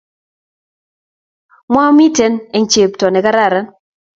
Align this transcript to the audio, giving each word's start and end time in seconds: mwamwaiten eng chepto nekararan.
mwamwaiten 1.71 2.33
eng 2.55 2.67
chepto 2.71 3.05
nekararan. 3.09 3.65